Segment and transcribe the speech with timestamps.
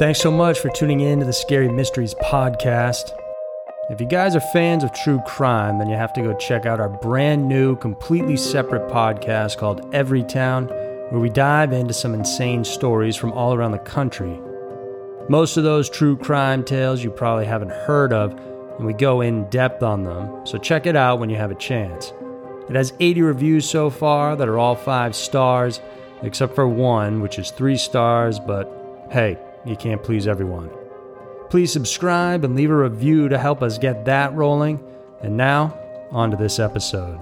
[0.00, 3.14] Thanks so much for tuning in to the Scary Mysteries podcast.
[3.90, 6.80] If you guys are fans of true crime, then you have to go check out
[6.80, 10.68] our brand new, completely separate podcast called Every Town,
[11.10, 14.40] where we dive into some insane stories from all around the country.
[15.28, 18.32] Most of those true crime tales you probably haven't heard of,
[18.78, 21.56] and we go in depth on them, so check it out when you have a
[21.56, 22.14] chance.
[22.70, 25.82] It has 80 reviews so far that are all five stars,
[26.22, 30.70] except for one, which is three stars, but hey, you can't please everyone.
[31.50, 34.82] Please subscribe and leave a review to help us get that rolling.
[35.20, 35.76] And now,
[36.10, 37.20] on to this episode.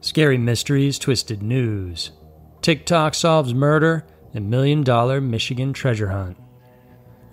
[0.00, 2.12] Scary Mysteries, Twisted News.
[2.62, 6.36] TikTok solves murder and million dollar Michigan treasure hunt.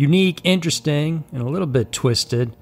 [0.00, 2.56] Unique, interesting, and a little bit twisted.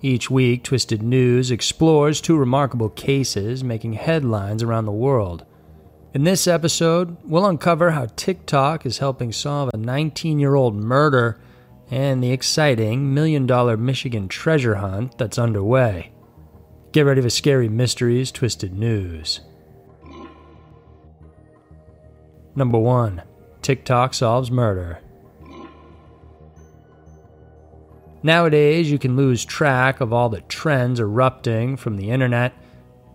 [0.00, 5.44] Each week, Twisted News explores two remarkable cases making headlines around the world.
[6.14, 11.40] In this episode, we'll uncover how TikTok is helping solve a 19 year old murder
[11.90, 16.12] and the exciting million dollar Michigan treasure hunt that's underway.
[16.92, 19.40] Get ready for Scary Mysteries Twisted News.
[22.54, 23.20] Number 1
[23.62, 25.00] TikTok solves murder.
[28.24, 32.54] Nowadays, you can lose track of all the trends erupting from the internet,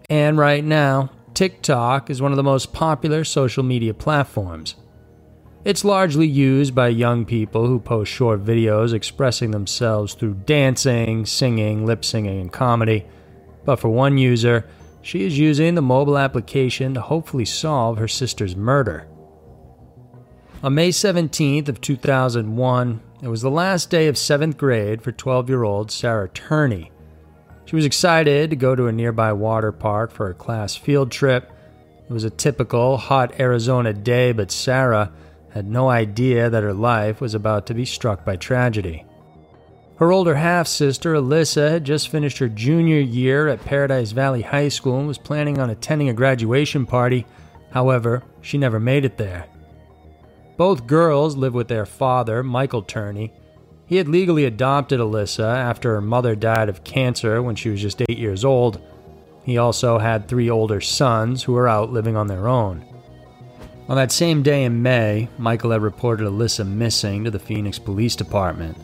[0.08, 4.76] and right now, TikTok is one of the most popular social media platforms.
[5.66, 11.88] It's largely used by young people who post short videos expressing themselves through dancing, singing,
[11.88, 13.08] lip singing, and comedy.
[13.66, 14.70] But for one user,
[15.02, 19.08] she is using the mobile application to hopefully solve her sister's murder.
[20.62, 25.92] On May 17th of 2001, it was the last day of 7th grade for 12-year-old
[25.92, 26.92] Sarah Turney.
[27.66, 31.52] She was excited to go to a nearby water park for a class field trip.
[32.10, 35.12] It was a typical hot Arizona day, but Sarah
[35.52, 39.06] had no idea that her life was about to be struck by tragedy.
[39.98, 44.70] Her older half sister, Alyssa, had just finished her junior year at Paradise Valley High
[44.70, 47.26] School and was planning on attending a graduation party.
[47.72, 49.46] However, she never made it there.
[50.60, 53.32] Both girls live with their father, Michael Turney.
[53.86, 58.02] He had legally adopted Alyssa after her mother died of cancer when she was just
[58.02, 58.82] eight years old.
[59.46, 62.84] He also had three older sons who were out living on their own.
[63.88, 68.18] On that same day in May, Michael had reported Alyssa missing to the Phoenix Police
[68.18, 68.78] Department.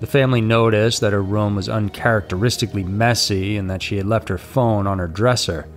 [0.00, 4.36] The family noticed that her room was uncharacteristically messy and that she had left her
[4.36, 5.68] phone on her dresser.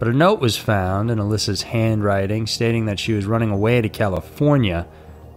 [0.00, 3.88] But a note was found in Alyssa's handwriting stating that she was running away to
[3.90, 4.88] California.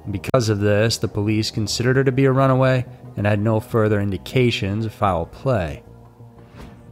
[0.10, 2.86] Because of this, the police considered her to be a runaway
[3.18, 5.84] and had no further indications of foul play.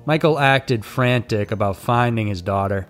[0.06, 2.90] Michael acted frantic about finding his daughter.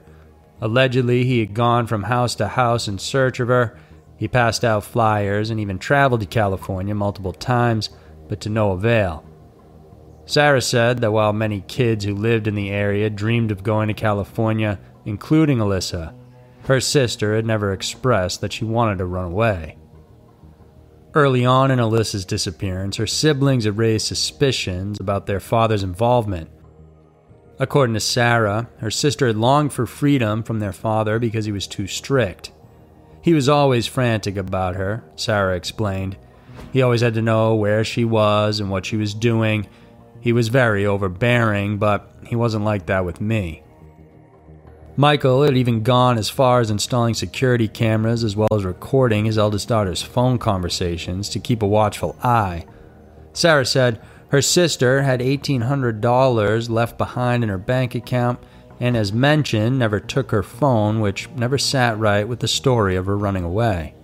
[0.59, 3.77] Allegedly, he had gone from house to house in search of her.
[4.17, 7.91] He passed out flyers and even traveled to California multiple times,
[8.27, 9.23] but to no avail.
[10.31, 13.93] Sarah said that while many kids who lived in the area dreamed of going to
[13.93, 16.13] California, including Alyssa,
[16.67, 19.75] her sister had never expressed that she wanted to run away.
[21.13, 26.49] Early on in Alyssa's disappearance, her siblings had raised suspicions about their father's involvement.
[27.59, 31.67] According to Sarah, her sister had longed for freedom from their father because he was
[31.67, 32.53] too strict.
[33.21, 36.15] He was always frantic about her, Sarah explained.
[36.71, 39.67] He always had to know where she was and what she was doing,
[40.21, 43.63] he was very overbearing, but he wasn't like that with me.
[44.95, 49.37] Michael had even gone as far as installing security cameras as well as recording his
[49.37, 52.65] eldest daughter's phone conversations to keep a watchful eye.
[53.33, 58.39] Sarah said her sister had $1,800 left behind in her bank account
[58.79, 63.05] and, as mentioned, never took her phone, which never sat right with the story of
[63.05, 63.95] her running away.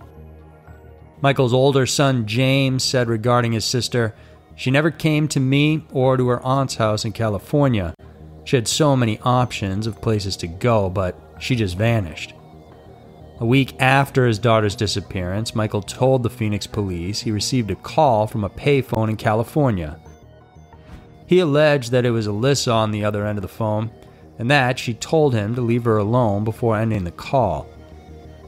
[1.20, 4.14] Michael's older son James said regarding his sister,
[4.58, 7.94] She never came to me or to her aunt's house in California.
[8.42, 12.34] She had so many options of places to go, but she just vanished.
[13.38, 18.26] A week after his daughter's disappearance, Michael told the Phoenix police he received a call
[18.26, 20.00] from a payphone in California.
[21.24, 23.92] He alleged that it was Alyssa on the other end of the phone
[24.40, 27.68] and that she told him to leave her alone before ending the call.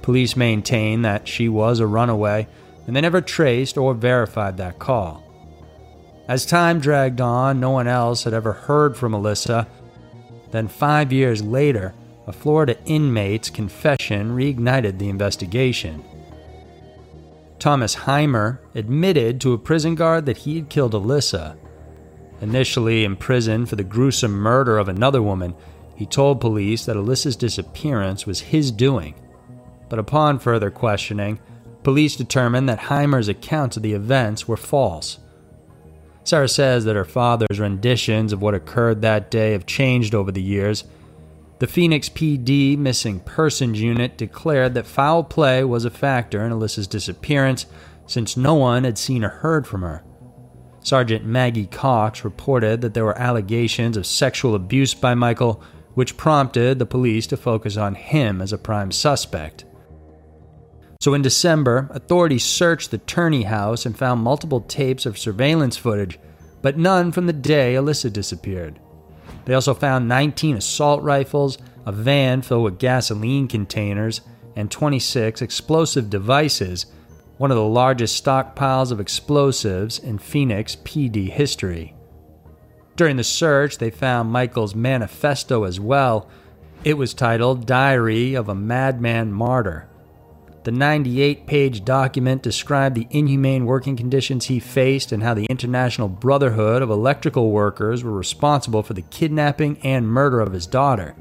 [0.02, 2.48] Police maintain that she was a runaway
[2.88, 5.29] and they never traced or verified that call.
[6.30, 9.66] As time dragged on, no one else had ever heard from Alyssa
[10.52, 11.92] then, five years later,
[12.28, 16.04] a Florida inmate's confession reignited the investigation.
[17.58, 21.56] Thomas Heimer admitted to a prison guard that he had killed Alyssa.
[22.40, 25.52] Initially imprisoned for the gruesome murder of another woman,
[25.96, 29.16] he told police that Alyssa's disappearance was his doing.
[29.88, 31.40] But upon further questioning,
[31.82, 35.18] police determined that Heimer's accounts of the events were false.
[36.30, 40.40] Sarah says that her father's renditions of what occurred that day have changed over the
[40.40, 40.84] years.
[41.58, 46.86] The Phoenix PD Missing Persons Unit declared that foul play was a factor in Alyssa's
[46.86, 47.66] disappearance
[48.06, 50.04] since no one had seen or heard from her.
[50.78, 55.60] Sergeant Maggie Cox reported that there were allegations of sexual abuse by Michael,
[55.94, 59.64] which prompted the police to focus on him as a prime suspect.
[61.00, 66.18] So in December, authorities searched the Turney house and found multiple tapes of surveillance footage,
[66.60, 68.78] but none from the day Alyssa disappeared.
[69.46, 71.56] They also found 19 assault rifles,
[71.86, 74.20] a van filled with gasoline containers,
[74.56, 76.84] and 26 explosive devices,
[77.38, 81.94] one of the largest stockpiles of explosives in Phoenix PD history.
[82.96, 86.28] During the search, they found Michael's manifesto as well.
[86.84, 89.89] It was titled Diary of a Madman Martyr.
[90.62, 96.06] The 98 page document described the inhumane working conditions he faced and how the International
[96.06, 101.14] Brotherhood of Electrical Workers were responsible for the kidnapping and murder of his daughter.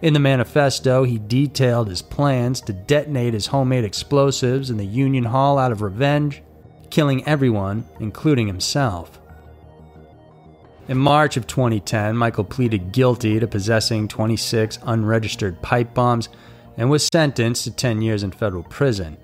[0.00, 5.24] In the manifesto, he detailed his plans to detonate his homemade explosives in the Union
[5.24, 6.42] Hall out of revenge,
[6.88, 9.20] killing everyone, including himself.
[10.88, 16.30] In March of 2010, Michael pleaded guilty to possessing 26 unregistered pipe bombs
[16.76, 19.16] and was sentenced to 10 years in federal prison.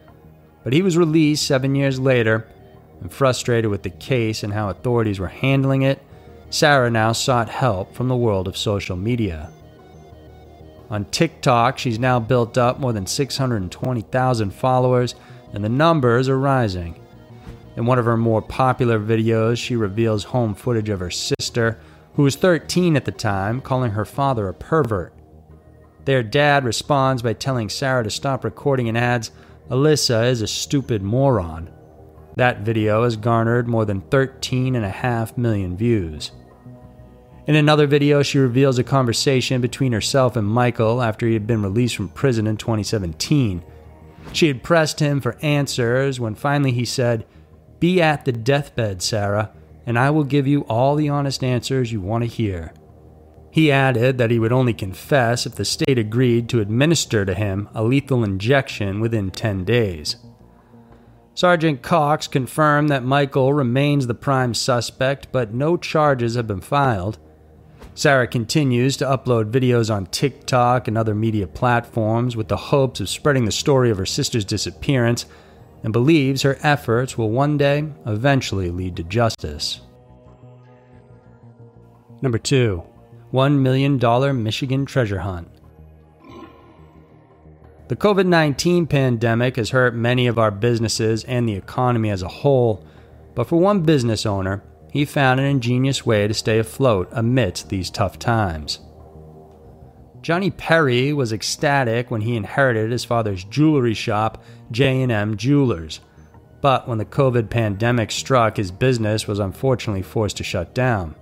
[0.64, 2.46] But he was released seven years later,
[3.00, 6.02] and frustrated with the case and how authorities were handling it,
[6.50, 9.50] Sarah now sought help from the world of social media.
[10.90, 15.14] On TikTok, she's now built up more than 620,000 followers,
[15.52, 16.98] and the numbers are rising.
[17.76, 21.78] In one of her more popular videos, she reveals home footage of her sister,
[22.14, 25.12] who was 13 at the time, calling her father a pervert.
[26.08, 29.31] Their dad responds by telling Sarah to stop recording and adds,
[29.69, 31.69] Alyssa is a stupid moron.
[32.37, 36.31] That video has garnered more than 13.5 million views.
[37.46, 41.62] In another video, she reveals a conversation between herself and Michael after he had been
[41.62, 43.62] released from prison in 2017.
[44.32, 47.27] She had pressed him for answers when finally he said,
[47.81, 49.50] Be at the deathbed, Sarah,
[49.84, 52.72] and I will give you all the honest answers you want to hear.
[53.58, 57.69] He added that he would only confess if the state agreed to administer to him
[57.74, 60.15] a lethal injection within 10 days.
[61.34, 67.19] Sergeant Cox confirmed that Michael remains the prime suspect, but no charges have been filed.
[67.96, 73.08] Sarah continues to upload videos on TikTok and other media platforms with the hopes of
[73.08, 75.27] spreading the story of her sister's disappearance
[75.82, 79.81] and believes her efforts will one day eventually lead to justice.
[82.22, 82.84] Number 2.
[83.32, 85.49] $1 million Michigan treasure hunt.
[87.89, 92.29] The COVID 19 pandemic has hurt many of our businesses and the economy as a
[92.29, 92.85] whole,
[93.35, 97.91] but for one business owner, he found an ingenious way to stay afloat amidst these
[97.91, 98.81] tough times.
[100.20, 106.01] Johnny Perry was ecstatic when he inherited his father's jewelry shop, J&M Jewelers.
[106.61, 111.15] But when the COVID pandemic struck, his business was unfortunately forced to shut down.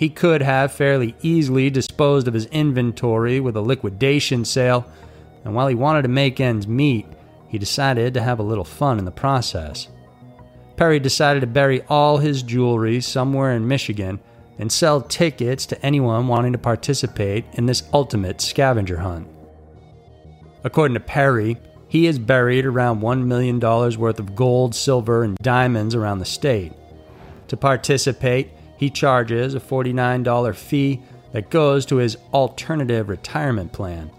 [0.00, 4.86] He could have fairly easily disposed of his inventory with a liquidation sale,
[5.44, 7.04] and while he wanted to make ends meet,
[7.48, 9.88] he decided to have a little fun in the process.
[10.76, 14.20] Perry decided to bury all his jewelry somewhere in Michigan
[14.58, 19.28] and sell tickets to anyone wanting to participate in this ultimate scavenger hunt.
[20.64, 25.94] According to Perry, he has buried around $1 million worth of gold, silver, and diamonds
[25.94, 26.72] around the state.
[27.48, 34.10] To participate, he charges a $49 fee that goes to his alternative retirement plan.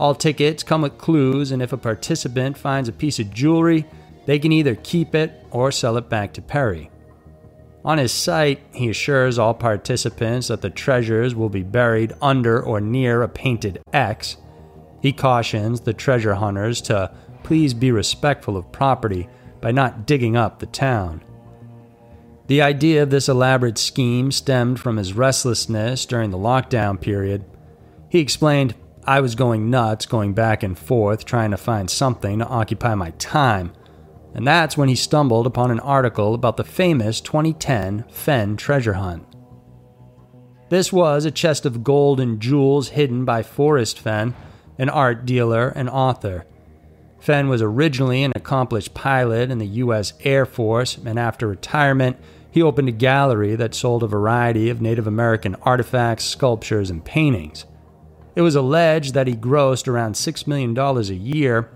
[0.00, 3.84] All tickets come with clues, and if a participant finds a piece of jewelry,
[4.24, 6.90] they can either keep it or sell it back to Perry.
[7.84, 12.80] On his site, he assures all participants that the treasures will be buried under or
[12.80, 14.38] near a painted X.
[15.02, 19.28] He cautions the treasure hunters to please be respectful of property
[19.60, 21.22] by not digging up the town.
[22.46, 27.44] The idea of this elaborate scheme stemmed from his restlessness during the lockdown period.
[28.08, 28.74] He explained,
[29.04, 33.10] I was going nuts, going back and forth, trying to find something to occupy my
[33.12, 33.72] time.
[34.34, 39.24] And that's when he stumbled upon an article about the famous 2010 Fenn treasure hunt.
[40.68, 44.34] This was a chest of gold and jewels hidden by Forrest Fenn,
[44.78, 46.44] an art dealer and author.
[47.26, 50.12] Fenn was originally an accomplished pilot in the U.S.
[50.20, 52.16] Air Force, and after retirement,
[52.52, 57.64] he opened a gallery that sold a variety of Native American artifacts, sculptures, and paintings.
[58.36, 61.68] It was alleged that he grossed around $6 million a year.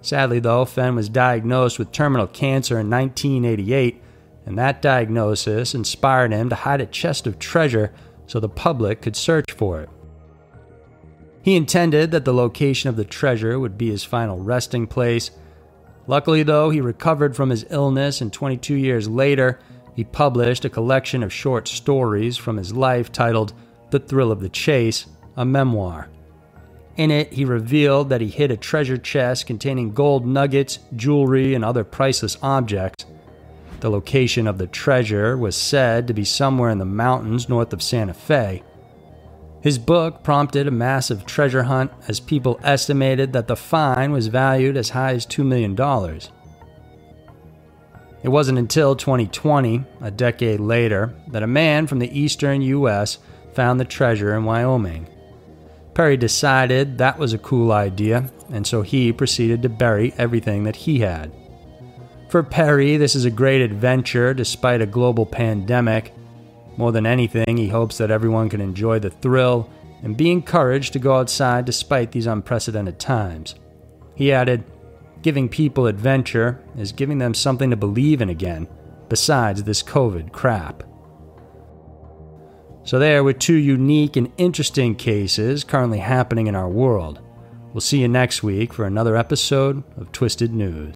[0.00, 4.02] Sadly, though, Fenn was diagnosed with terminal cancer in 1988,
[4.46, 7.92] and that diagnosis inspired him to hide a chest of treasure
[8.26, 9.90] so the public could search for it.
[11.42, 15.30] He intended that the location of the treasure would be his final resting place.
[16.06, 19.58] Luckily, though, he recovered from his illness, and 22 years later,
[19.94, 23.52] he published a collection of short stories from his life titled
[23.90, 25.06] The Thrill of the Chase
[25.38, 26.08] a memoir.
[26.96, 31.64] In it, he revealed that he hid a treasure chest containing gold nuggets, jewelry, and
[31.64, 33.06] other priceless objects.
[33.78, 37.84] The location of the treasure was said to be somewhere in the mountains north of
[37.84, 38.64] Santa Fe.
[39.60, 44.76] His book prompted a massive treasure hunt as people estimated that the find was valued
[44.76, 45.74] as high as $2 million.
[48.22, 53.18] It wasn't until 2020, a decade later, that a man from the eastern U.S.
[53.52, 55.08] found the treasure in Wyoming.
[55.94, 60.76] Perry decided that was a cool idea, and so he proceeded to bury everything that
[60.76, 61.32] he had.
[62.28, 66.14] For Perry, this is a great adventure despite a global pandemic.
[66.78, 69.68] More than anything, he hopes that everyone can enjoy the thrill
[70.04, 73.56] and be encouraged to go outside despite these unprecedented times.
[74.14, 74.64] He added,
[75.20, 78.68] Giving people adventure is giving them something to believe in again,
[79.08, 80.84] besides this COVID crap.
[82.84, 87.20] So, there were two unique and interesting cases currently happening in our world.
[87.72, 90.94] We'll see you next week for another episode of Twisted News.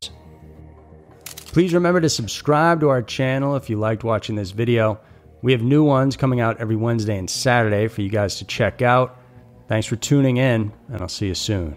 [1.24, 5.00] Please remember to subscribe to our channel if you liked watching this video.
[5.42, 8.80] We have new ones coming out every Wednesday and Saturday for you guys to check
[8.80, 9.18] out.
[9.66, 11.76] Thanks for tuning in, and I'll see you soon.